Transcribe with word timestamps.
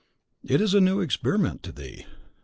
It 0.43 0.61
is 0.61 0.73
a 0.73 0.81
new 0.81 0.99
experiment 0.99 1.61
to 1.61 1.71
thee. 1.71 2.07